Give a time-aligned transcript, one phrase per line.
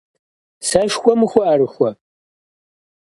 [0.67, 1.91] Сэшхуэм ухуэӀэрыхуэ?